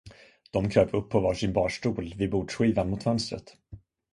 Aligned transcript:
De 0.51 0.69
kröp 0.69 0.93
upp 0.93 1.09
på 1.09 1.19
varsin 1.19 1.53
barstol 1.53 2.13
vid 2.17 2.31
bordsskivan 2.31 2.89
mot 2.89 3.03
fönstret. 3.03 3.57